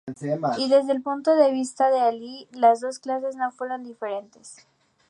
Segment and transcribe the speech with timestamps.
[0.57, 4.67] Y desde el punto de vista de Alí, las dos clases no fueron diferentes.